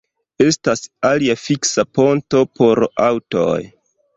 [0.45, 3.55] Estas alia fiksa ponto por aŭtoj.